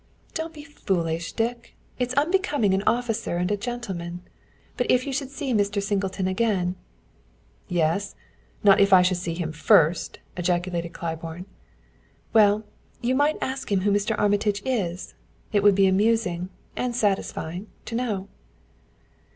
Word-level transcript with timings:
"Don't 0.33 0.51
be 0.51 0.63
foolish, 0.63 1.33
Dick. 1.33 1.75
It's 1.99 2.15
unbecoming 2.15 2.73
an 2.73 2.81
officer 2.87 3.37
and 3.37 3.51
a 3.51 3.55
gentleman. 3.55 4.21
But 4.75 4.89
if 4.89 5.05
you 5.05 5.13
should 5.13 5.29
see 5.29 5.53
Mr. 5.53 5.79
Singleton 5.79 6.25
again" 6.27 6.75
"Yes 7.67 8.15
not 8.63 8.79
if 8.79 8.93
I 8.93 9.03
see 9.03 9.35
him 9.35 9.51
first!" 9.51 10.17
ejaculated 10.35 10.89
Claiborne. 10.89 11.45
"Well, 12.33 12.63
you 13.01 13.13
might 13.13 13.37
ask 13.43 13.71
him 13.71 13.81
who 13.81 13.91
Mr. 13.91 14.17
Armitage 14.17 14.63
is. 14.65 15.13
It 15.53 15.61
would 15.61 15.75
be 15.75 15.85
amusing 15.85 16.49
and 16.75 16.95
satisfying 16.95 17.67
to 17.85 17.93
know." 17.93 18.27